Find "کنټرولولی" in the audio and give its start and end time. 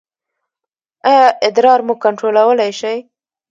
2.03-2.71